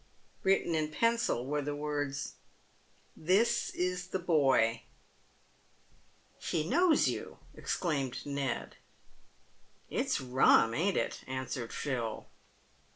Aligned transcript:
Written 0.41 0.73
in 0.73 0.87
pencil 0.89 1.45
were 1.45 1.61
the 1.61 1.75
words," 1.75 2.33
This 3.31 3.69
is 3.69 4.07
the 4.07 4.17
boy."" 4.17 4.81
He 6.51 6.67
knows 6.67 7.07
you!" 7.07 7.37
exclaimed 7.55 8.25
Ned. 8.25 8.77
296 9.89 9.89
PAYED 9.89 9.91
WITH 9.91 9.91
GOLD." 9.99 10.01
It's 10.05 10.21
rum, 10.21 10.73
ain't 10.73 10.97
it?" 10.97 11.23
answered 11.27 11.71
Phil. 11.71 12.25